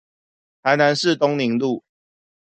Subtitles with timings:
[0.63, 1.83] 台南市東寧路